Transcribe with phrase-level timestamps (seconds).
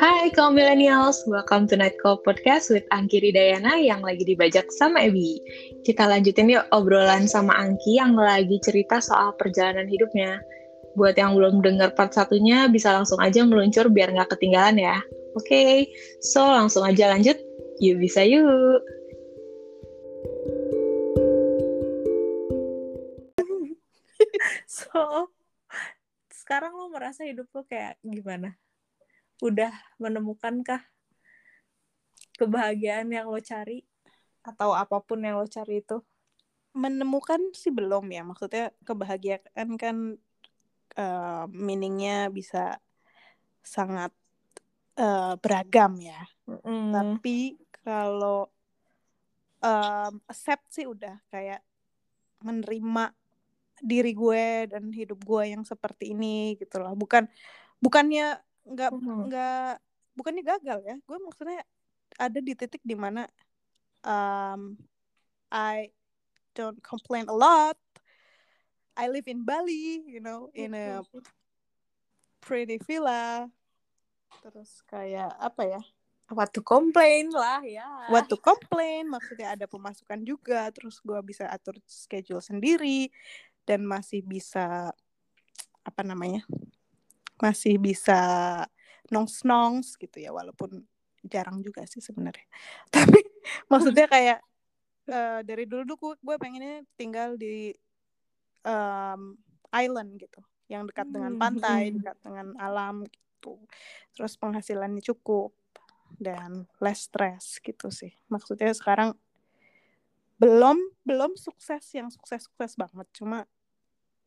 [0.00, 5.04] Hai kaum millennials, welcome to Night Call Podcast with Angki Ridayana yang lagi dibajak sama
[5.04, 5.36] Ebi.
[5.84, 10.40] Kita lanjutin yuk obrolan sama Angki yang lagi cerita soal perjalanan hidupnya.
[10.96, 15.04] Buat yang belum dengar part satunya, bisa langsung aja meluncur biar nggak ketinggalan ya.
[15.36, 15.92] Oke, okay,
[16.24, 17.36] so langsung aja lanjut.
[17.84, 18.80] Yuk bisa yuk.
[24.64, 25.28] so,
[26.32, 28.56] sekarang lo merasa hidup lo kayak gimana?
[29.40, 30.84] Udah menemukankah
[32.36, 33.84] kebahagiaan yang lo cari
[34.40, 36.00] atau apa pun yang lo cari itu?
[36.72, 38.22] Menemukan sih belum ya.
[38.24, 40.16] Maksudnya kebahagiaan kan
[40.96, 42.78] uh, meaningnya bisa
[43.60, 44.12] sangat
[44.96, 46.20] uh, beragam ya.
[46.48, 46.92] Mm.
[46.94, 48.48] Tapi kalau
[49.60, 51.60] um, accept sih udah kayak
[52.40, 53.12] menerima
[53.80, 56.92] diri gue dan hidup gue yang seperti ini gitu loh.
[56.96, 57.28] Bukan
[57.80, 59.30] bukannya nggak hmm.
[59.30, 59.72] nggak
[60.14, 61.60] bukannya gagal ya gue maksudnya
[62.18, 63.24] ada di titik di mana
[64.04, 64.76] um,
[65.50, 65.90] I
[66.54, 67.78] don't complain a lot.
[68.98, 71.00] I live in Bali you know in a
[72.42, 73.48] pretty villa.
[74.44, 75.82] Terus kayak apa ya
[76.30, 77.86] what to complain lah ya.
[78.12, 83.10] What to complain maksudnya ada pemasukan juga terus gue bisa atur schedule sendiri
[83.66, 84.94] dan masih bisa
[85.80, 86.44] apa namanya
[87.40, 88.20] masih bisa
[89.10, 90.86] nongs-nongs gitu ya walaupun
[91.26, 92.46] jarang juga sih sebenarnya.
[92.94, 93.20] Tapi
[93.68, 94.38] maksudnya kayak
[95.10, 97.74] uh, dari dulu dulu gue pengennya tinggal di
[98.64, 99.36] um,
[99.74, 103.58] island gitu yang dekat dengan hmm, pantai dekat dengan alam gitu.
[104.14, 105.52] Terus penghasilannya cukup
[106.16, 108.14] dan less stress gitu sih.
[108.30, 109.14] Maksudnya sekarang
[110.40, 113.06] belum belum sukses yang sukses sukses banget.
[113.12, 113.44] Cuma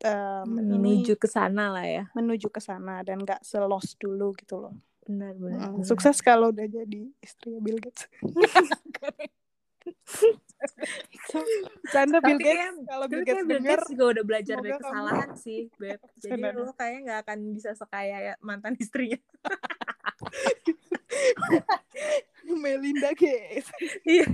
[0.03, 2.03] um, menuju ke sana lah ya.
[2.13, 4.75] Menuju ke sana dan gak selos dulu gitu loh.
[5.03, 8.07] Benar benar, hmm, sukses kalau udah jadi istri Bill Gates.
[11.91, 12.87] Canda Bill Gates.
[12.87, 15.43] Kalau Bill Gates denger juga udah belajar dari kesalahan kamu...
[15.43, 15.99] sih Beb.
[16.23, 16.53] Jadi Benar.
[16.55, 19.19] lu kayaknya nggak akan bisa sekaya ya mantan istrinya
[22.47, 23.67] Melinda Gates.
[24.07, 24.27] Iya.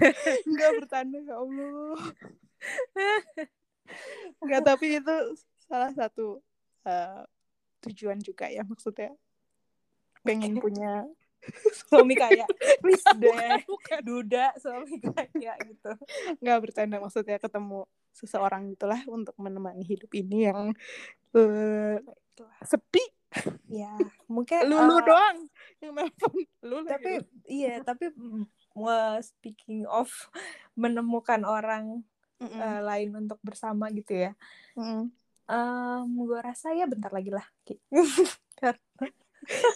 [0.46, 1.98] Nggak bertanda ya Allah.
[4.44, 5.16] Nggak tapi itu
[5.70, 6.42] salah satu
[6.90, 7.22] uh,
[7.86, 9.14] tujuan juga ya maksudnya.
[10.26, 11.08] Pengen punya
[11.88, 12.44] suami kaya.
[12.84, 13.64] Please deh
[14.04, 15.92] duda suami kaya gitu.
[16.44, 20.76] Nggak bercanda maksudnya ketemu seseorang itulah untuk menemani hidup ini yang
[21.38, 21.98] uh,
[22.66, 23.04] sepi.
[23.70, 23.94] Ya
[24.26, 25.38] mungkin lulu uh, doang
[25.80, 26.36] yang nelfon.
[26.66, 28.10] Lu tapi iya tapi
[28.76, 30.10] uh, speaking of
[30.74, 32.02] menemukan orang
[32.42, 32.60] mm -mm.
[32.60, 34.32] Uh, lain untuk bersama gitu ya.
[34.76, 35.19] Mm -mm
[35.50, 37.46] um, gue rasa ya bentar lagi lah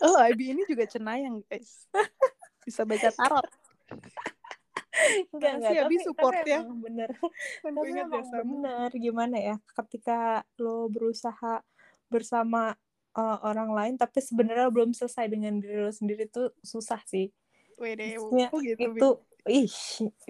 [0.03, 1.87] oh IB ini juga cenayang guys.
[2.63, 3.47] Bisa baca tarot.
[5.33, 6.61] Enggak enggak tapi, support tapi ya.
[6.63, 7.09] bener.
[7.63, 11.65] Kan tapi emang bener gimana ya ketika lo berusaha
[12.07, 12.77] bersama
[13.17, 17.33] uh, orang lain tapi sebenarnya belum selesai dengan diri lo sendiri tuh susah sih.
[17.73, 19.09] Wede, oh gitu, itu
[19.49, 19.73] ih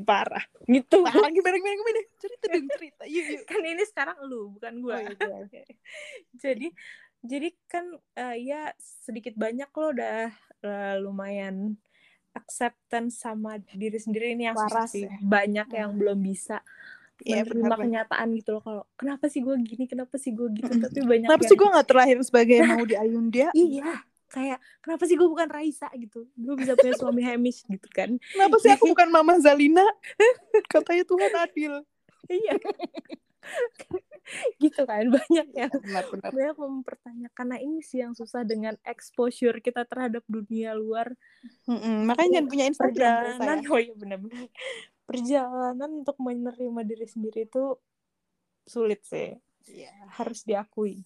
[0.02, 0.46] parah.
[0.66, 0.98] Gitu.
[1.06, 1.30] Parah.
[1.30, 3.04] Gimana gimana gimana cerita dong cerita.
[3.06, 3.44] Yuk, yuk.
[3.46, 5.66] kan ini sekarang lu bukan gue oh, iya.
[6.44, 6.68] jadi
[7.24, 7.86] jadi kan
[8.20, 10.34] uh, ya sedikit banyak lo udah
[10.66, 11.78] uh, lumayan
[12.34, 15.06] acceptance sama diri sendiri ini yang Waras, sih.
[15.06, 15.22] ya.
[15.22, 16.00] banyak yang hmm.
[16.02, 16.66] belum bisa
[17.22, 18.62] ya, menerima kenyataan gitu loh.
[18.66, 19.86] Kalau kenapa sih gue gini?
[19.86, 20.74] Kenapa sih gue gitu?
[20.82, 21.52] Tapi banyak kenapa yang...
[21.54, 23.48] sih gue nggak terlahir sebagai mau di Ayunda?
[23.54, 25.88] Iya kayak kenapa sih gue bukan Raisa?
[25.94, 26.26] gitu.
[26.34, 28.18] Gue bisa punya suami Hamish gitu kan.
[28.18, 29.86] Kenapa sih aku bukan Mama Zalina?
[30.74, 31.74] Katanya Tuhan adil.
[32.26, 32.58] Iya.
[34.56, 36.32] Gitu kan banyak yang benar, benar.
[36.32, 37.46] banyak mempertanyakan.
[37.52, 41.12] Nah ini sih yang susah dengan exposure kita terhadap dunia luar.
[41.68, 42.08] Mm-hmm.
[42.08, 43.58] makanya jangan punya Instagram perjalanan.
[43.68, 44.48] oh iya benar-benar
[45.04, 47.76] perjalanan untuk menerima diri sendiri itu
[48.64, 49.36] sulit sih.
[49.68, 49.96] Yeah.
[50.20, 51.04] harus diakui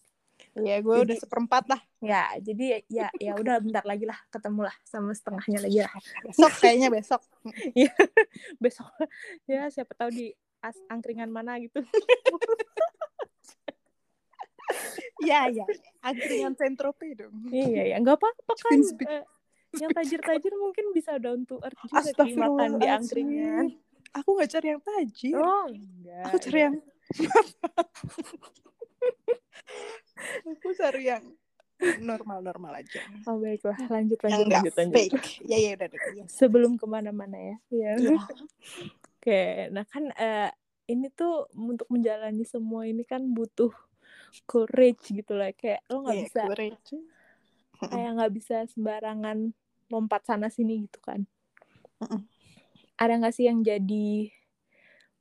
[0.58, 1.82] Iya, gue udah seperempat lah.
[2.02, 5.94] Ya, jadi ya ya udah bentar lagi lah ketemu lah sama setengahnya lagi lah.
[6.26, 7.22] Besok kayaknya besok.
[7.78, 7.94] Iya,
[8.58, 8.90] besok.
[9.46, 10.28] Ya, siapa tahu di
[10.62, 11.82] as angkringan mana gitu.
[15.22, 15.66] Iya, iya.
[16.02, 17.34] Angkringan Sentrope dong.
[17.54, 17.96] Iya, iya.
[18.02, 18.80] Enggak apa-apa kan.
[19.06, 19.24] Eh,
[19.78, 23.66] yang tajir-tajir mungkin bisa down to earth juga makan di angkringan.
[24.16, 25.38] Aku nggak cari yang tajir.
[25.38, 26.26] Oh, enggak.
[26.32, 26.76] Aku cari yang
[30.48, 31.24] aku cari yang
[32.02, 33.02] normal-normal aja.
[33.30, 34.98] Oh baiklah, lanjut lanjut lanjut lanjut.
[34.98, 35.46] Fake.
[35.46, 35.88] Ya ya udah
[36.18, 36.26] Ya.
[36.26, 37.56] Sebelum ke mana-mana ya.
[37.70, 37.92] Ya.
[38.02, 38.18] ya.
[39.18, 40.50] Oke, nah kan uh,
[40.90, 43.70] ini tuh untuk menjalani semua ini kan butuh
[44.50, 45.54] courage gitu lah.
[45.54, 46.90] Kayak lo nggak yeah, bisa, courage.
[47.94, 49.54] kayak nggak bisa sembarangan
[49.94, 51.24] lompat sana sini gitu kan
[52.98, 54.30] ada nggak sih yang jadi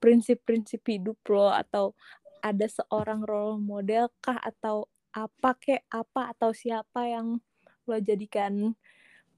[0.01, 1.97] prinsip-prinsip hidup lo atau
[2.43, 7.41] ada seorang role model kah atau apa kek apa atau siapa yang
[7.89, 8.77] lo jadikan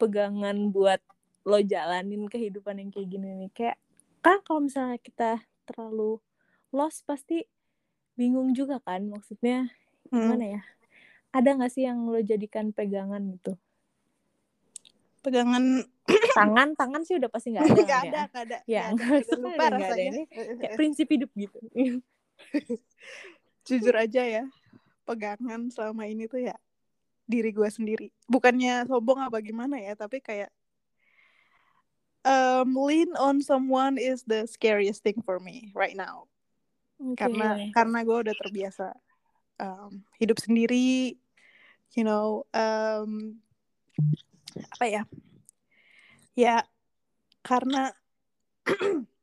[0.01, 0.99] pegangan buat
[1.47, 3.51] lo jalanin kehidupan yang kayak gini nih?
[3.55, 3.77] Kayak
[4.21, 6.19] kan kalau misalnya kita terlalu
[6.75, 7.47] lost pasti
[8.19, 9.07] bingung juga kan?
[9.07, 9.71] Maksudnya
[10.11, 10.55] gimana hmm.
[10.59, 10.63] ya?
[11.31, 13.55] Ada nggak sih yang lo jadikan pegangan gitu?
[15.23, 15.87] Pegangan
[16.39, 18.59] tangan tangan sih udah pasti nggak ada nggak ada nggak ada.
[18.67, 20.11] Ya nggak ada, lupa ada, rasanya ada.
[20.11, 20.23] Ini
[20.59, 21.59] kayak prinsip hidup gitu
[23.69, 24.45] jujur aja ya
[25.09, 26.57] pegangan selama ini tuh ya
[27.29, 28.09] diri gue sendiri.
[28.25, 30.49] Bukannya sombong apa gimana ya tapi kayak
[32.25, 36.25] um, lean on someone is the scariest thing for me right now.
[36.99, 37.31] Okay.
[37.31, 38.91] karena karena gue udah terbiasa
[39.63, 41.15] um, hidup sendiri
[41.95, 43.39] you know um,
[44.77, 45.03] apa ya?
[46.35, 46.65] Ya
[47.45, 47.93] karena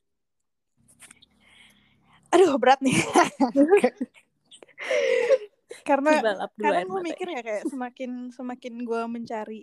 [2.36, 2.96] aduh berat nih
[5.88, 6.12] karena
[6.60, 9.62] karena gue mikir ya kayak semakin semakin gue mencari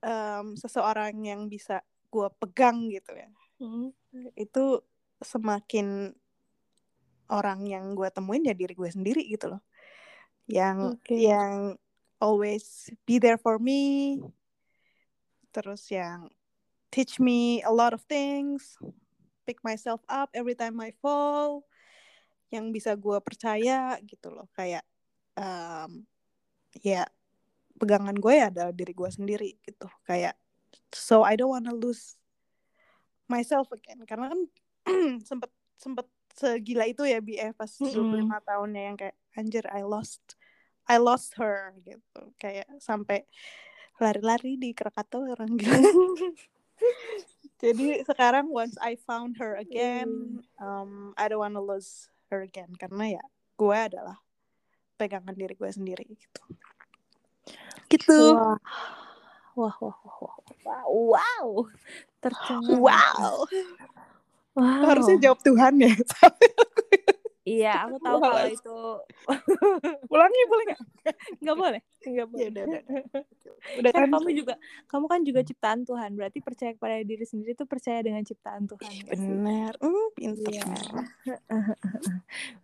[0.00, 3.28] um, seseorang yang bisa gue pegang gitu ya
[3.60, 3.90] hmm.
[4.38, 4.80] itu
[5.22, 6.14] semakin
[7.32, 9.62] orang yang gue temuin ya diri gue sendiri gitu loh
[10.50, 11.30] yang okay.
[11.30, 11.78] yang
[12.22, 14.18] always be there for me
[15.50, 16.30] terus yang
[16.92, 18.76] teach me a lot of things
[19.48, 21.66] pick myself up every time I fall
[22.52, 24.46] yang bisa gue percaya gitu loh.
[24.52, 24.84] Kayak
[25.34, 26.04] um,
[26.84, 27.08] ya
[27.80, 29.88] pegangan gue ya adalah diri gue sendiri gitu.
[30.04, 30.36] Kayak
[30.92, 32.20] so I don't wanna lose
[33.26, 34.04] myself again.
[34.04, 34.40] Karena kan
[35.28, 35.50] sempet
[35.80, 38.28] sempet segila itu ya BF pas mm -hmm.
[38.28, 40.22] 25 tahunnya yang kayak anjir I lost
[40.84, 42.22] I lost her gitu.
[42.36, 43.24] Kayak sampai
[44.02, 45.78] lari-lari di Krakatau orang gitu
[47.62, 53.20] jadi sekarang once I found her again um, I don't wanna lose her again karena
[53.20, 53.24] ya
[53.60, 54.16] gue adalah
[54.96, 56.42] pegangan diri gue sendiri gitu.
[57.92, 58.18] Gitu.
[58.32, 58.56] Wah.
[59.52, 61.46] Wah wah wah wow wow.
[62.24, 62.80] Tercengang.
[62.80, 63.44] Wow.
[64.52, 64.84] Wow.
[64.84, 65.92] harusnya jawab Tuhan ya
[67.42, 68.78] Iya, aku tahu kalau itu.
[70.14, 70.82] Ulangi boleh nggak?
[71.42, 72.42] Nggak boleh, nggak boleh.
[72.42, 72.82] Ya, udah, udah.
[73.82, 74.54] udah kan, kan kamu juga,
[74.86, 76.10] kamu kan juga ciptaan Tuhan.
[76.14, 78.92] Berarti percaya kepada diri sendiri itu percaya dengan ciptaan Tuhan.
[79.10, 80.52] Benar, hmm, pintar.
[80.54, 80.64] Iya.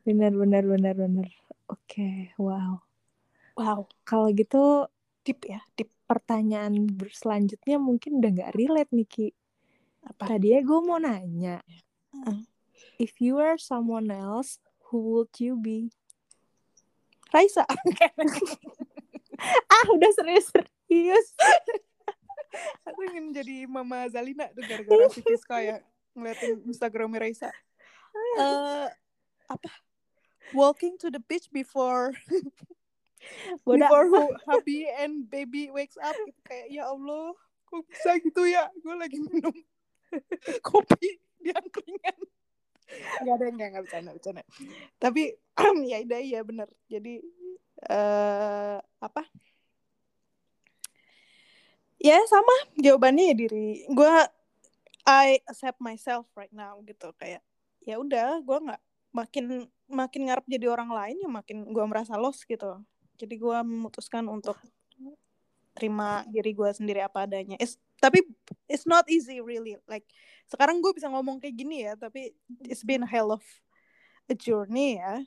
[0.07, 1.29] benar, benar, benar, benar.
[1.67, 2.17] Oke, okay.
[2.39, 2.79] wow.
[3.59, 3.91] Wow.
[4.07, 4.87] Kalau gitu,
[5.27, 5.91] tip ya, tip.
[6.09, 9.29] Pertanyaan selanjutnya mungkin udah nggak relate nih Ki.
[10.09, 10.25] Apa?
[10.25, 11.61] Tadi ya gue mau nanya.
[12.25, 12.49] Uh.
[12.97, 14.57] If you are someone else,
[14.89, 15.93] who would you be?
[17.33, 17.65] Raisa.
[19.73, 21.27] ah, udah serius-serius.
[22.89, 25.77] Aku ingin jadi Mama Zalina tuh gara-gara si Fiska ya
[26.17, 27.53] ngeliatin Instagram Raisa.
[28.41, 28.89] Uh,
[29.47, 29.71] apa?
[30.57, 32.17] Walking to the beach before
[33.69, 36.41] before who hubby and baby wakes up gitu.
[36.49, 37.37] kayak ya Allah
[37.69, 39.53] kok bisa gitu ya gue lagi minum
[40.65, 42.19] kopi di angkringan
[43.23, 44.43] nggak ada nggak nggak bercanda bercanda.
[44.97, 45.23] Tapi
[45.91, 46.69] ya udah iya bener.
[46.89, 47.21] Jadi
[47.91, 49.23] uh, apa?
[51.99, 53.85] Ya sama jawabannya ya diri.
[53.91, 54.15] Gue
[55.09, 57.13] I accept myself right now gitu.
[57.19, 57.43] Kayak
[57.83, 59.45] ya udah gue nggak makin
[59.89, 62.81] makin ngarep jadi orang lain ya makin gue merasa lost gitu.
[63.19, 64.55] Jadi gue memutuskan untuk
[65.75, 67.59] terima diri gue sendiri apa adanya.
[67.59, 68.23] It's, tapi
[68.71, 69.77] it's not easy really.
[69.91, 70.07] Like
[70.47, 72.33] sekarang gue bisa ngomong kayak gini ya tapi
[72.67, 73.43] it's been a hell of
[74.31, 75.23] a journey ya.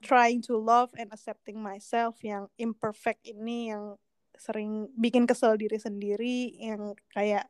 [0.00, 3.98] Trying to love and accepting myself yang imperfect ini yang
[4.40, 7.44] sering bikin kesel diri sendiri yang kayak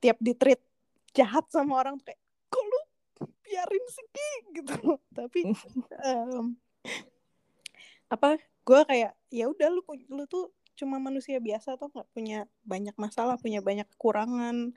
[0.00, 0.62] tiap di treat
[1.12, 2.80] jahat sama orang kayak kok lu
[3.44, 4.06] biarin sih
[4.62, 4.96] gitu.
[5.12, 5.40] Tapi
[6.08, 6.56] um,
[8.06, 9.82] apa gue kayak ya udah lu
[10.14, 14.76] lu tuh cuma manusia biasa atau nggak punya banyak masalah punya banyak kekurangan.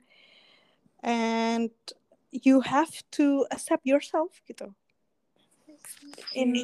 [1.00, 1.72] And
[2.32, 4.72] you have to accept yourself gitu.
[6.36, 6.56] In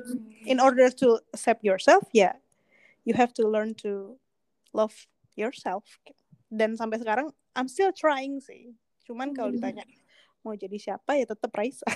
[0.44, 2.36] in order to accept yourself ya yeah,
[3.04, 4.16] you have to learn to
[4.72, 4.94] love
[5.36, 5.84] yourself.
[6.48, 8.76] Dan sampai sekarang I'm still trying sih.
[9.08, 9.60] Cuman kalau hmm.
[9.60, 9.84] ditanya
[10.44, 11.86] mau jadi siapa ya tetap Raisa.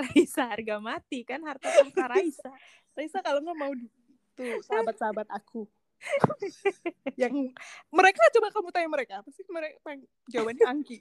[0.00, 2.50] Raisa harga mati kan harta tahta Raisa.
[2.96, 3.72] Raisa kalau nggak mau
[4.40, 5.68] tuh sahabat-sahabat aku.
[7.20, 7.52] Yang
[7.92, 9.76] mereka coba kamu tanya mereka apa sih mereka
[10.32, 10.96] jawabannya Angki?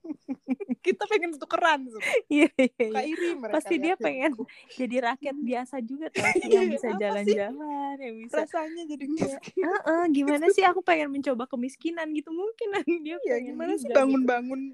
[0.80, 1.84] Kita pengen tukeran
[2.32, 3.04] iya iya, iya.
[3.04, 4.32] iri mereka pasti dia pengen
[4.72, 6.24] jadi rakyat biasa juga tuh
[6.56, 9.60] yang bisa jalan-jalan yang bisa rasanya jadi miskin.
[9.60, 10.64] Uh -uh, gimana sih?
[10.64, 14.72] Aku pengen mencoba kemiskinan gitu mungkin dia ya gimana sih bangun-bangun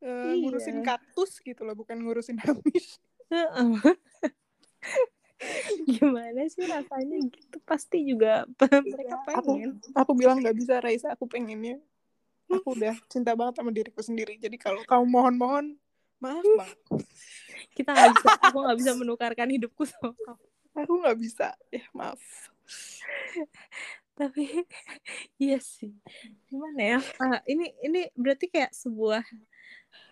[0.00, 0.40] uh, iya.
[0.40, 2.96] ngurusin kaktus gitu loh bukan ngurusin habis
[3.28, 3.76] -uh.
[5.88, 7.56] Gimana sih rasanya gitu?
[7.66, 9.78] Pasti juga mereka pengen.
[9.78, 11.14] aku, aku bilang nggak bisa Raisa.
[11.14, 11.78] Aku pengennya.
[12.52, 14.36] Aku udah cinta banget sama diriku sendiri.
[14.36, 15.66] Jadi kalau kamu mohon-mohon
[16.20, 16.44] maaf.
[17.76, 18.28] Kita nggak bisa.
[18.50, 20.44] Aku nggak bisa menukarkan hidupku sama kamu.
[20.84, 21.48] Aku nggak bisa.
[21.72, 22.20] Ya maaf
[24.12, 24.44] tapi
[25.42, 25.92] iya sih.
[26.48, 29.24] Gimana ya uh, ini ini berarti kayak sebuah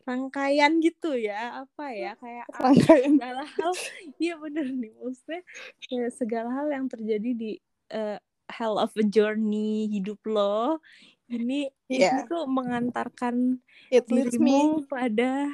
[0.09, 3.13] rangkaian gitu ya apa ya kayak rangkaian.
[3.17, 3.73] segala hal.
[4.23, 5.43] Iya bener nih maksudnya
[5.87, 7.53] kayak segala hal yang terjadi di
[7.93, 8.19] uh,
[8.51, 10.83] hell of a journey hidup lo
[11.31, 12.27] ini yeah.
[12.27, 15.47] itu mengantarkan It dirimu me pada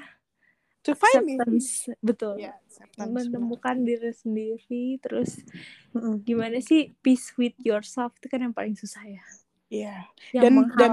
[0.87, 1.95] to find acceptance me.
[1.99, 2.55] betul yeah,
[2.97, 5.43] menemukan diri sendiri terus
[5.91, 6.15] mm -hmm.
[6.23, 9.25] gimana sih peace with yourself itu kan yang paling susah ya
[9.67, 10.07] Iya.
[10.31, 10.43] Yeah.
[10.47, 10.93] Dan dan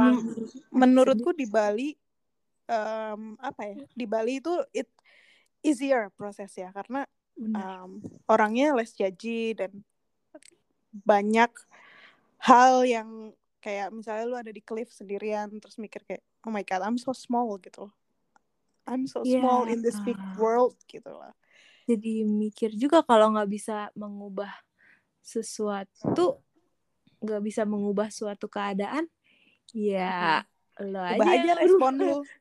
[0.73, 1.93] menurutku di Bali
[2.65, 3.77] um, apa ya?
[3.93, 4.89] Di Bali itu it
[5.61, 7.05] easier proses ya karena
[7.37, 9.71] um, orangnya less judgy dan
[10.93, 11.49] banyak
[12.43, 13.31] hal yang
[13.63, 17.15] kayak misalnya lu ada di cliff sendirian terus mikir kayak oh my god I'm so
[17.15, 17.87] small gitu
[18.83, 19.39] I'm so yeah.
[19.39, 21.31] small in this big world gitu lah.
[21.87, 24.51] Jadi mikir juga kalau nggak bisa mengubah
[25.23, 26.43] sesuatu
[27.23, 29.07] nggak bisa mengubah suatu keadaan
[29.71, 30.91] ya hmm.
[30.91, 32.19] lo aja, aja respon lu.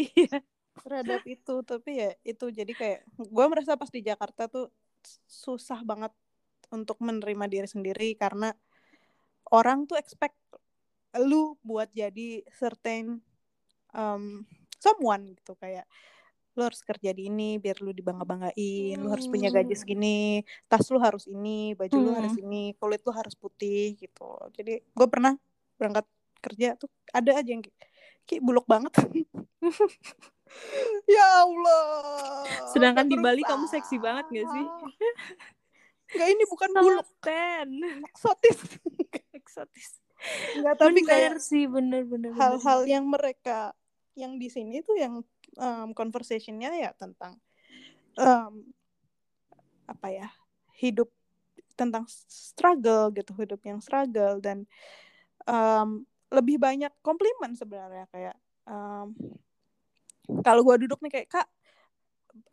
[0.00, 0.40] Iya.
[0.80, 4.72] Terhadap itu tapi ya itu jadi kayak gue merasa pas di Jakarta tuh
[5.28, 6.08] susah banget
[6.72, 8.56] untuk menerima diri sendiri karena
[9.52, 10.40] orang tuh expect
[11.20, 13.20] lu buat jadi certain
[13.92, 15.82] um, someone gitu kayak
[16.58, 19.02] lu harus kerja di ini biar lu dibangga-banggain, hmm.
[19.06, 19.78] lu harus punya gaji hmm.
[19.78, 22.02] segini, tas lu harus ini, baju hmm.
[22.02, 24.26] lu harus ini, kulit lu harus putih gitu.
[24.58, 25.38] Jadi gue pernah
[25.78, 26.02] berangkat
[26.42, 27.62] kerja tuh ada aja yang
[28.26, 28.90] kayak buluk banget.
[31.14, 32.42] ya Allah.
[32.74, 34.66] Sedangkan di Bali kamu seksi banget gak sih?
[36.18, 37.06] Enggak ini bukan buluk.
[38.10, 38.58] Eksotis.
[39.38, 40.02] Eksotis.
[40.58, 43.70] Enggak tapi bener kayak sih bener-bener hal-hal yang mereka
[44.18, 45.22] yang di sini tuh yang
[45.56, 47.38] um, conversationnya ya tentang
[48.18, 48.66] um,
[49.86, 50.28] apa ya
[50.74, 51.08] hidup
[51.78, 54.66] tentang struggle gitu hidup yang struggle dan
[55.46, 59.14] um, lebih banyak komplimen sebenarnya kayak um,
[60.42, 61.48] kalau gue duduk nih kayak kak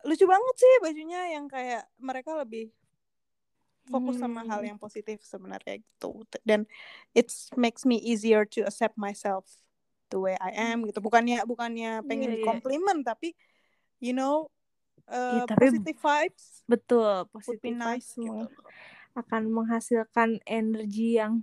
[0.06, 2.70] lucu banget sih bajunya yang kayak mereka lebih
[3.86, 4.74] fokus sama hal hmm.
[4.74, 6.66] yang positif sebenarnya gitu dan
[7.14, 9.46] it makes me easier to accept myself
[10.08, 12.46] the way I am gitu bukannya bukannya pengen yeah, yeah.
[12.46, 13.34] komplimen tapi
[13.98, 14.48] you know
[15.10, 18.46] uh, yeah, tapi positive vibes betul positive nice gitu.
[19.16, 21.42] akan menghasilkan energi yang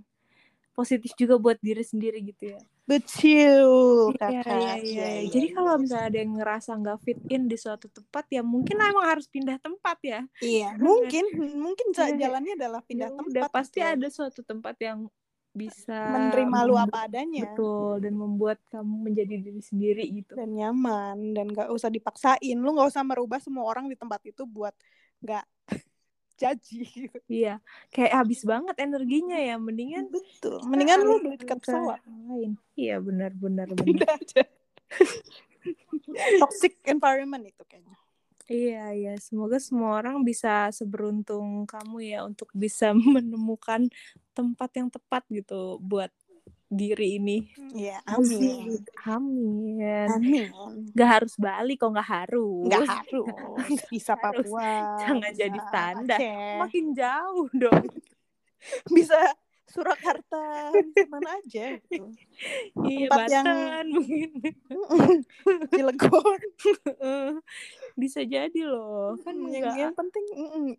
[0.74, 4.44] positif juga buat diri sendiri gitu ya Betul, kakak.
[4.44, 5.06] Iya, iya, iya.
[5.24, 5.32] iya.
[5.32, 9.08] Jadi kalau misalnya ada yang ngerasa nggak fit in di suatu tempat, ya mungkin emang
[9.08, 10.20] harus pindah tempat ya.
[10.44, 11.24] Iya, mungkin,
[11.56, 12.28] mungkin iya.
[12.28, 13.32] jalannya adalah pindah ya, tempat.
[13.32, 13.88] Udah pasti gitu.
[13.88, 15.08] ada suatu tempat yang
[15.54, 17.46] bisa menerima lu apa adanya.
[17.46, 20.34] Betul, dan membuat kamu menjadi diri sendiri gitu.
[20.34, 22.58] Dan nyaman, dan gak usah dipaksain.
[22.58, 24.74] Lu gak usah merubah semua orang di tempat itu buat
[25.22, 25.46] gak
[26.42, 27.18] jaji gitu.
[27.30, 27.62] Iya,
[27.94, 29.54] kayak habis banget energinya ya.
[29.54, 30.58] Mendingan betul.
[30.66, 32.02] Mendingan lu beli tiket pesawat.
[32.02, 32.58] Lain.
[32.74, 34.18] Iya, benar benar benar.
[34.18, 34.42] aja.
[36.42, 37.96] Toxic environment itu kayaknya.
[38.44, 39.12] Iya, iya.
[39.22, 43.88] Semoga semua orang bisa seberuntung kamu ya untuk bisa menemukan
[44.34, 46.10] tempat yang tepat gitu buat
[46.74, 47.38] diri ini.
[47.70, 48.82] Iya, amin.
[49.06, 50.08] Amin.
[50.10, 50.46] Amin.
[50.90, 52.66] Gak harus balik kok gak harus.
[52.66, 53.30] Gak harus.
[53.94, 54.98] Bisa Papua.
[54.98, 56.16] Jangan bisa jadi tanda.
[56.18, 56.58] Aceh.
[56.58, 57.86] Makin jauh dong.
[58.88, 59.20] bisa
[59.74, 60.70] Surakarta,
[61.10, 62.14] mana aja gitu.
[62.84, 64.30] Iya, Tempat Batan, yang mungkin.
[65.70, 66.40] Cilegon.
[68.02, 69.18] bisa jadi loh.
[69.22, 70.24] Kan yang, yang penting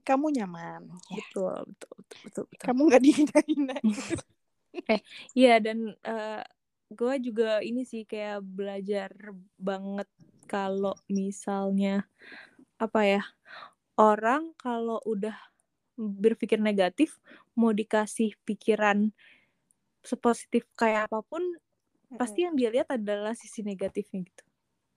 [0.03, 0.87] kamu nyaman.
[1.11, 2.43] Betul, betul, betul, betul.
[2.47, 2.63] betul.
[2.63, 3.77] Kamu gak dihina-hina.
[4.91, 4.99] eh
[5.31, 6.43] iya dan uh, eh,
[6.91, 9.11] gue juga ini sih kayak belajar
[9.55, 10.07] banget
[10.45, 12.05] kalau misalnya
[12.75, 13.23] apa ya
[13.95, 15.35] orang kalau udah
[15.95, 17.17] berpikir negatif
[17.55, 19.09] mau dikasih pikiran
[20.05, 22.19] sepositif kayak apa pun mm-hmm.
[22.19, 24.43] pasti yang dia lihat adalah sisi negatifnya gitu.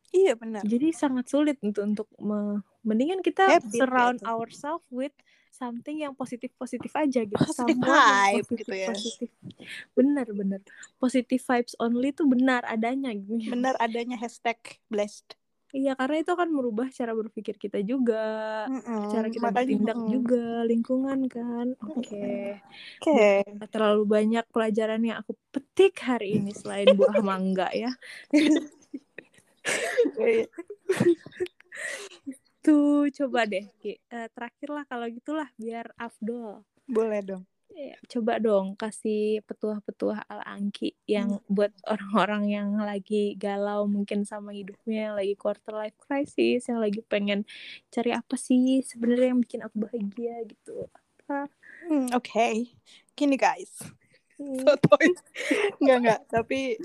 [0.08, 0.64] Iya benar.
[0.64, 4.28] Jadi sangat sulit untuk untuk me mendingan kita Happy, surround gitu.
[4.28, 5.12] ourselves with
[5.52, 7.36] something yang positif positif aja gitu.
[7.36, 8.88] Positive vibe positif, gitu ya.
[8.88, 9.28] positif.
[9.92, 10.60] Bener bener
[10.96, 13.52] positive vibes only tuh benar adanya gitu.
[13.52, 14.56] Benar adanya hashtag
[14.88, 15.36] blessed
[15.68, 19.02] Iya, karena itu akan merubah cara berpikir kita juga, mm-hmm.
[19.12, 20.08] cara kita Makanya, bertindak mm.
[20.08, 21.66] juga, lingkungan kan.
[21.92, 22.08] Oke.
[22.08, 22.44] Okay.
[23.04, 23.44] Oke.
[23.44, 23.68] Okay.
[23.68, 27.92] Terlalu banyak pelajaran yang aku petik hari ini selain buah mangga ya.
[32.64, 33.68] Tuh, coba deh.
[34.08, 36.64] Uh, terakhir lah kalau gitulah biar Afdol.
[36.88, 37.44] Boleh dong.
[37.78, 41.46] Iya, coba dong kasih petuah-petuah ala Angki yang hmm.
[41.46, 47.06] buat orang-orang yang lagi galau mungkin sama hidupnya, yang lagi quarter life crisis, yang lagi
[47.06, 47.46] pengen
[47.94, 50.90] cari apa sih sebenarnya yang bikin aku bahagia gitu.
[50.90, 51.46] Apa?
[51.86, 52.54] Hmm, Oke, okay.
[53.14, 53.70] gini guys.
[54.34, 54.58] Hmm.
[54.66, 55.14] Sotoy.
[55.78, 56.82] Enggak enggak, tapi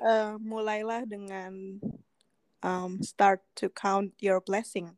[0.00, 1.84] uh, mulailah dengan
[2.64, 4.96] um, start to count your blessing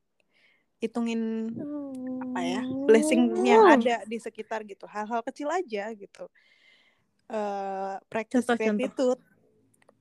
[0.83, 1.47] hitungin
[2.27, 3.75] apa ya blessing yang oh.
[3.79, 6.27] ada di sekitar gitu hal-hal kecil aja gitu.
[7.31, 9.21] Uh, practice contoh, gratitude.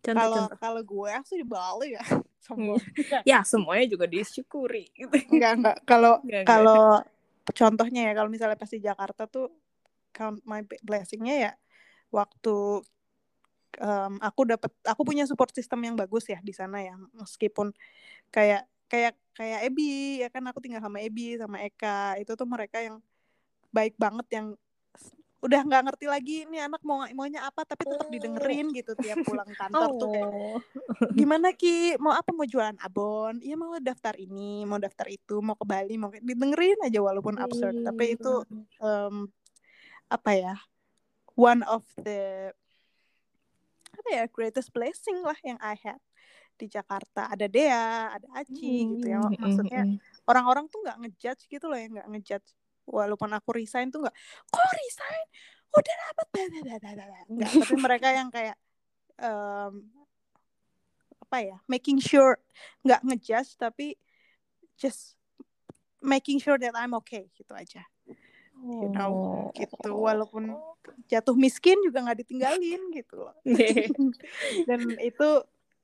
[0.02, 2.02] Kalau kalau gue aku di Bali ya
[2.50, 2.82] semua.
[3.22, 5.14] Ya semuanya juga disyukuri gitu.
[5.30, 5.78] enggak enggak.
[5.86, 6.18] Kalau
[6.50, 7.06] kalau
[7.54, 9.54] contohnya ya kalau misalnya pas di Jakarta tuh
[10.10, 11.54] count my blessingnya ya
[12.10, 12.84] waktu
[13.80, 16.98] um, aku dapat aku punya support system yang bagus ya di sana ya.
[17.14, 17.70] Meskipun
[18.34, 20.44] kayak kayak kayak Ebi ya kan?
[20.52, 22.20] Aku tinggal sama Ebi sama Eka.
[22.20, 23.00] Itu tuh mereka yang
[23.72, 24.48] baik banget yang
[25.42, 28.14] udah nggak ngerti lagi ini anak mau maunya apa tapi tetap oh.
[28.14, 29.98] didengerin gitu tiap pulang kantor oh.
[29.98, 30.30] tuh kayak
[31.18, 31.98] gimana ki?
[31.98, 32.30] Mau apa?
[32.30, 33.42] Mau jualan abon?
[33.42, 37.74] Iya mau daftar ini mau daftar itu mau ke Bali mau didengerin aja walaupun absurd.
[37.82, 37.88] Hmm.
[37.90, 38.34] tapi itu
[38.78, 39.26] um,
[40.14, 40.56] apa ya
[41.34, 42.54] one of the
[43.98, 45.98] apa ya greatest blessing lah yang I had
[46.62, 49.18] di Jakarta ada Dea ada Aci hmm, gitu ya.
[49.42, 49.84] maksudnya
[50.30, 52.50] orang-orang tuh nggak ngejudge gitu loh ya nggak ngejudge.
[52.86, 54.16] Walaupun aku resign tuh nggak
[54.46, 55.26] kok resign?
[55.74, 56.28] Udah dapat
[57.32, 58.58] nggak tapi mereka yang kayak
[59.18, 59.90] um,
[61.26, 62.38] apa ya making sure
[62.86, 63.96] nggak ngejudge tapi
[64.76, 65.16] just
[66.02, 67.86] making sure that I'm okay gitu aja.
[68.62, 69.90] You know gitu.
[69.90, 70.54] Walaupun
[71.10, 73.34] jatuh miskin juga nggak ditinggalin gitu loh.
[74.68, 75.30] Dan itu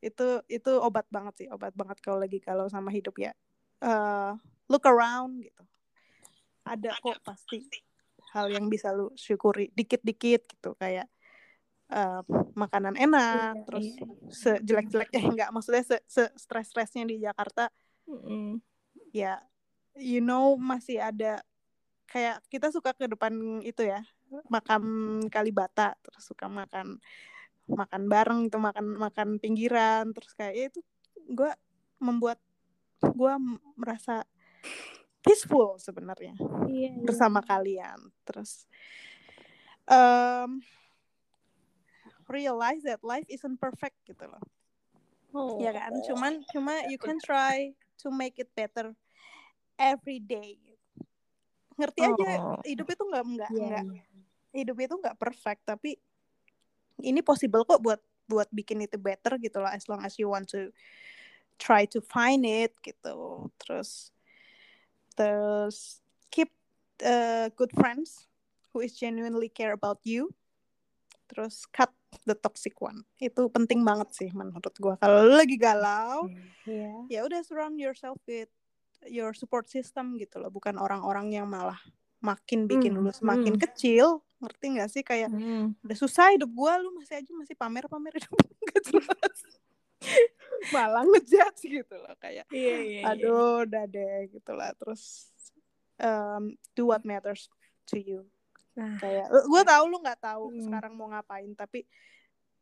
[0.01, 3.33] itu itu obat banget sih obat banget kalau lagi kalau sama hidup ya
[3.81, 4.37] uh,
[4.69, 5.63] look around gitu
[6.67, 7.65] ada kok pasti
[8.35, 11.07] hal yang bisa lu syukuri dikit-dikit gitu kayak
[11.89, 12.21] uh,
[12.53, 14.05] makanan enak iya, terus iya.
[14.29, 17.71] sejelek-jeleknya enggak maksudnya se, se stres-stresnya di Jakarta
[18.05, 18.49] mm -hmm.
[19.15, 19.39] ya
[19.97, 21.41] you know masih ada
[22.07, 23.33] kayak kita suka ke depan
[23.63, 24.03] itu ya
[24.51, 24.83] makam
[25.31, 26.99] Kalibata terus suka makan
[27.67, 30.79] makan bareng itu makan makan pinggiran terus kayak ya itu
[31.27, 31.51] gue
[31.99, 32.39] membuat
[33.03, 33.33] gue
[33.75, 34.23] merasa
[35.21, 36.33] peaceful sebenarnya
[36.71, 37.03] iya, iya.
[37.03, 38.63] bersama kalian terus
[39.85, 40.63] um,
[42.31, 44.43] realize that life isn't perfect gitu loh
[45.35, 45.59] oh.
[45.59, 48.95] ya kan cuman cuma you can try to make it better
[49.75, 50.55] every day
[51.77, 52.09] ngerti oh.
[52.15, 52.29] aja
[52.65, 54.23] hidup itu nggak nggak yeah, nggak yeah.
[54.55, 55.99] hidup itu nggak perfect tapi
[57.01, 60.45] ini possible kok buat buat bikin itu better gitu loh as long as you want
[60.51, 60.69] to
[61.57, 63.47] try to find it gitu.
[63.61, 64.11] Terus
[65.17, 66.53] terus keep
[67.01, 68.29] uh, good friends
[68.71, 70.29] who is genuinely care about you.
[71.27, 71.91] Terus cut
[72.23, 73.03] the toxic one.
[73.19, 76.31] Itu penting banget sih menurut gue kalau lagi galau
[76.63, 77.03] yeah.
[77.11, 78.47] ya udah surround yourself with
[79.07, 80.51] your support system gitu loh.
[80.51, 81.79] Bukan orang-orang yang malah
[82.17, 83.01] makin bikin mm.
[83.03, 83.61] lu semakin mm.
[83.61, 85.81] kecil ngerti gak sih kayak mm.
[85.81, 88.37] udah susah hidup gue lu masih aja masih pamer pamer hidup
[88.69, 89.37] gak jelas
[90.73, 93.01] malah ngejudge gitu loh kayak yeah, yeah, iya.
[93.13, 93.65] aduh yeah.
[93.65, 95.29] udah deh gitu lah terus
[96.01, 97.49] um, do what matters
[97.89, 98.21] to you
[98.77, 98.97] nah.
[99.01, 100.69] kayak gue tahu lu nggak tahu mm.
[100.69, 101.85] sekarang mau ngapain tapi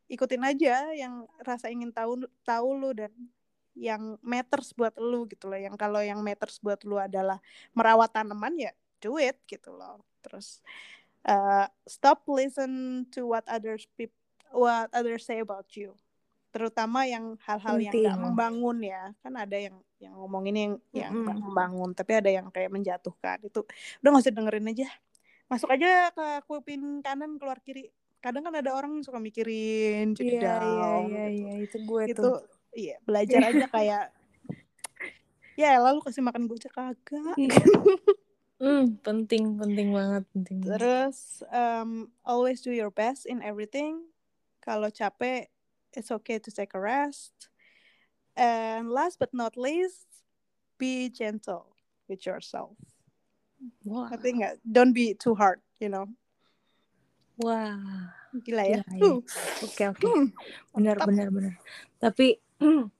[0.06, 3.12] ikutin aja yang rasa ingin tahu tahu lu dan
[3.76, 7.36] yang matters buat lu gitu loh yang kalau yang matters buat lu adalah
[7.76, 10.02] merawat tanaman ya do it gitu loh.
[10.24, 10.60] Terus
[11.26, 14.16] uh, stop listen to what others people
[14.54, 15.92] what others say about you.
[16.54, 19.12] Terutama yang hal-hal yang gak membangun ya.
[19.20, 21.40] Kan ada yang yang ngomongin yang yang mm -hmm.
[21.52, 23.42] membangun tapi ada yang kayak menjatuhkan.
[23.44, 23.68] Itu
[24.00, 24.88] udah gak usah dengerin aja.
[25.46, 27.92] Masuk aja ke kuping kanan keluar kiri.
[28.24, 31.52] Kadang kan ada orang suka mikirin jadi yeah, down iya iya iya.
[31.62, 32.42] Itu gue itu tuh.
[32.74, 34.04] iya belajar aja kayak
[35.60, 36.70] ya lalu kasih makan gue aja.
[36.72, 37.36] Kagak
[38.56, 40.64] Hmm, penting, penting banget, penting.
[40.64, 44.00] Terus um, always do your best in everything.
[44.64, 45.52] Kalau capek,
[45.92, 47.52] it's okay to take a rest.
[48.32, 50.08] And last but not least,
[50.80, 51.76] be gentle
[52.08, 52.76] with yourself.
[53.84, 54.08] Wow.
[54.12, 56.08] I think don't be too hard, you know.
[57.36, 57.76] Wah,
[58.40, 58.80] gila ya.
[58.80, 59.20] Oke oke,
[59.68, 60.08] okay, okay.
[60.08, 60.32] hmm.
[60.72, 61.54] benar benar benar.
[62.00, 62.40] Tapi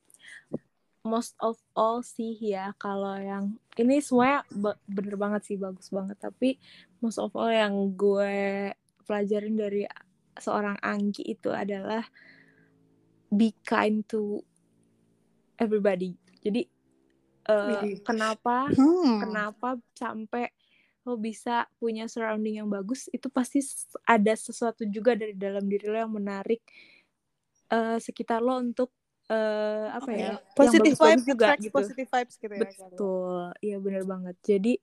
[1.07, 4.43] most of all sih ya kalau yang ini semuanya
[4.85, 6.19] bener banget sih bagus banget.
[6.19, 6.59] Tapi
[7.01, 8.71] most of all yang gue
[9.07, 9.87] pelajarin dari
[10.37, 12.05] seorang Anggi itu adalah
[13.31, 14.43] be kind to
[15.57, 16.19] everybody.
[16.43, 16.67] Jadi
[17.49, 19.23] uh, kenapa hmm.
[19.27, 20.51] kenapa sampai
[21.07, 23.63] lo bisa punya surrounding yang bagus itu pasti
[24.03, 26.59] ada sesuatu juga dari dalam diri lo yang menarik
[27.71, 28.91] uh, sekitar lo untuk
[29.31, 31.75] uh, apa ya positive vibes juga gitu.
[31.75, 33.43] positive vibes gitu ya betul.
[33.63, 34.37] Iya benar banget.
[34.43, 34.75] Jadi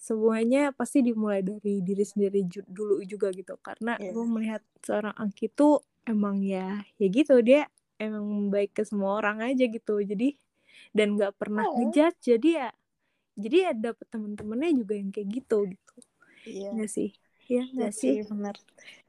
[0.00, 3.56] semuanya pasti dimulai dari diri sendiri ju dulu juga gitu.
[3.60, 4.12] Karena yeah.
[4.12, 7.40] gue melihat seorang Angki tuh emang ya ya gitu.
[7.44, 7.68] Dia
[8.00, 10.00] emang baik ke semua orang aja gitu.
[10.00, 10.36] Jadi
[10.96, 11.76] dan nggak pernah oh.
[11.76, 12.20] ngejudge.
[12.24, 12.68] Jadi ya
[13.40, 15.94] jadi ya dapet temen-temennya juga yang kayak gitu gitu.
[16.48, 16.72] Iya.
[16.72, 16.88] Yeah.
[16.88, 17.10] sih?
[17.50, 18.22] Iya nggak sih?
[18.30, 18.54] benar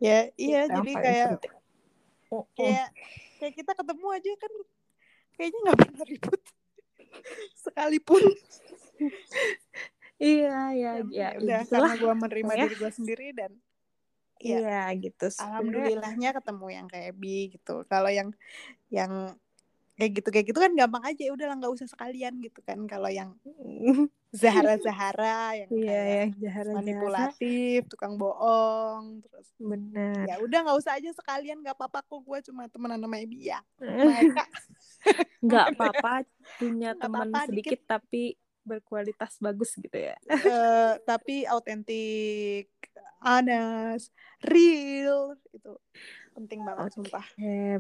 [0.01, 0.65] ya iya.
[0.65, 1.30] Jadi kayak
[2.34, 2.45] oh, oh.
[2.58, 2.89] kayak
[3.38, 4.54] kayak kita ketemu aja kan
[5.36, 6.41] kayaknya nggak pernah ribut.
[7.56, 8.24] Sekalipun.
[10.22, 12.63] Iya ya ya, ya udah karena gue menerima ya.
[12.70, 13.52] diri gue sendiri dan
[14.38, 15.28] ya, iya gitu.
[15.34, 17.82] Alhamdulillahnya ketemu yang kayak bi gitu.
[17.89, 18.30] Kalau yang
[18.94, 19.34] yang
[19.98, 21.22] kayak gitu kayak gitu kan gampang aja.
[21.26, 22.86] Ya udahlah nggak usah sekalian gitu kan.
[22.86, 23.34] Kalau yang
[24.41, 27.91] Zahara Zahara yang yeah, kayak Zahara, manipulatif Zahara.
[27.91, 30.24] tukang bohong terus benar.
[30.24, 32.22] ya udah nggak usah aja sekalian nggak apa-apa kok.
[32.22, 33.60] Gue cuma temenan sama Ebi ya
[35.42, 36.26] nggak apa-apa
[36.62, 37.90] punya teman sedikit dikit.
[37.90, 38.24] tapi
[38.62, 42.70] berkualitas bagus gitu ya uh, tapi autentik
[43.26, 44.14] honest
[44.46, 45.74] real itu
[46.38, 47.26] penting banget okay, sumpah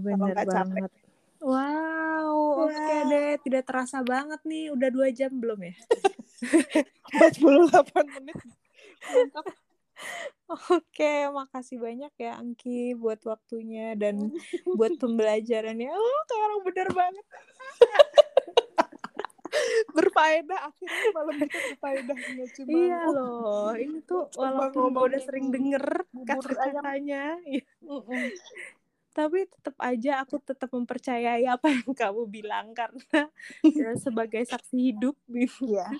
[0.01, 0.91] benar banget capek.
[1.41, 3.33] Wow, oke okay deh.
[3.41, 4.69] Tidak terasa banget nih.
[4.69, 5.73] Udah dua jam belum ya?
[7.17, 8.37] 48 menit.
[10.51, 14.35] Oke, makasih banyak ya Angki buat waktunya dan
[14.75, 15.91] buat pembelajarannya.
[15.95, 17.25] Oh, kayak orang bener banget.
[19.95, 22.17] berfaedah akhirnya malam itu berfaedah
[22.55, 25.85] cuma iya loh ini tuh walaupun gue udah sering denger
[26.23, 27.35] kata-katanya
[29.11, 33.27] tapi tetap aja aku tetap mempercayai apa yang kamu bilang karena
[33.59, 35.91] ya, sebagai saksi hidup gitu ya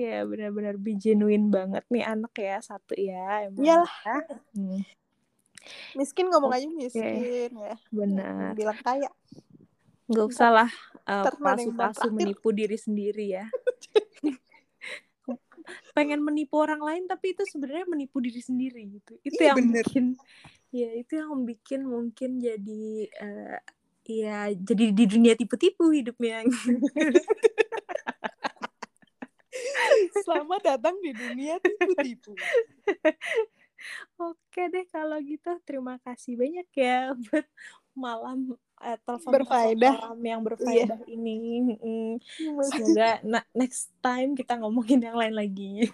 [0.00, 4.18] ya benar-benar be genuine banget nih anak ya satu ya emang iyalah ya.
[4.56, 4.80] hmm.
[5.94, 6.64] miskin ngomong okay.
[6.64, 9.12] aja miskin ya benar bilang kaya
[10.10, 10.70] nggak usah lah
[11.06, 13.46] uh, palsu-palsu menipu diri sendiri ya
[15.94, 19.86] pengen menipu orang lain tapi itu sebenarnya menipu diri sendiri gitu itu iya, yang bener.
[19.86, 20.04] bikin
[20.74, 22.86] ya itu yang bikin mungkin jadi
[23.22, 23.58] uh,
[24.06, 26.42] ya jadi di dunia tipu-tipu hidupnya
[30.24, 32.32] Selamat datang di dunia tipu-tipu.
[34.20, 37.46] Oke deh kalau gitu terima kasih banyak ya buat
[37.96, 38.38] malam
[38.84, 41.14] eh, telepon berfaedah yang berfaedah yeah.
[41.16, 41.36] ini.
[41.80, 42.14] Mm,
[42.68, 43.10] semoga
[43.56, 45.88] next time kita ngomongin yang lain lagi.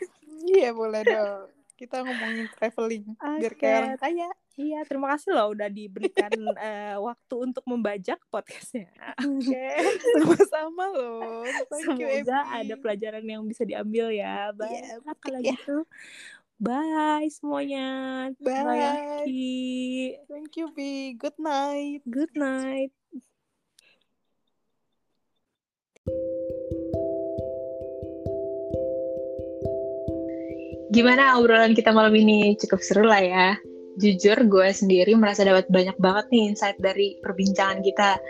[0.47, 1.51] Iya boleh dong.
[1.79, 3.39] Kita ngomongin traveling okay.
[3.43, 4.31] biar kayak orang kaya.
[4.57, 8.89] Iya, terima kasih loh udah diberikan uh, waktu untuk membajak podcastnya.
[9.21, 9.77] Oke, okay.
[10.17, 11.45] sama-sama loh.
[11.69, 14.57] Thank Semoga you, ada pelajaran yang bisa diambil ya.
[14.57, 14.73] Bye.
[14.73, 15.53] Yeah, Kalau ya.
[15.53, 15.85] gitu,
[16.57, 17.87] bye semuanya.
[18.41, 18.65] Bye.
[18.65, 19.29] bye
[20.25, 21.13] Thank you, Bi.
[21.21, 22.01] Good night.
[22.09, 22.97] Good night.
[30.97, 32.57] Gimana obrolan kita malam ini?
[32.57, 33.61] Cukup seru lah ya
[33.97, 38.21] jujur gue sendiri merasa dapat banyak banget nih insight dari perbincangan kita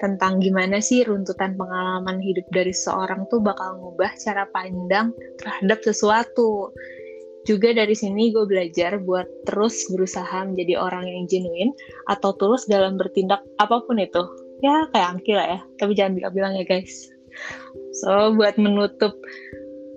[0.00, 6.72] tentang gimana sih runtutan pengalaman hidup dari seorang tuh bakal ngubah cara pandang terhadap sesuatu.
[7.44, 11.72] Juga dari sini gue belajar buat terus berusaha menjadi orang yang genuine
[12.08, 14.24] atau tulus dalam bertindak apa pun itu.
[14.60, 17.08] Ya kayak Angki lah ya, tapi jangan bilang-bilang ya guys.
[18.04, 19.16] So buat menutup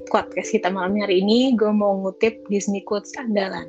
[0.07, 3.67] podcast kita malam hari ini, gue mau ngutip Disney quotes andalan.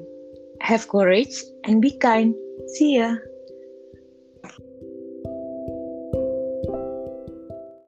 [0.64, 2.35] Have courage and be kind.
[2.72, 3.16] See ya.